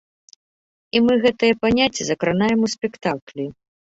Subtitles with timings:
[0.97, 3.45] І мы гэтыя паняцці закранаем у спектаклі.